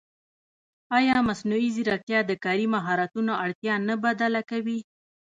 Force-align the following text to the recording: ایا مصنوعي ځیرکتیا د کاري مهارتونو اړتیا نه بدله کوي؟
ایا 0.97 1.15
مصنوعي 1.29 1.69
ځیرکتیا 1.75 2.19
د 2.25 2.31
کاري 2.43 2.67
مهارتونو 2.75 3.31
اړتیا 3.43 3.73
نه 3.87 3.95
بدله 4.03 4.41
کوي؟ 4.49 4.79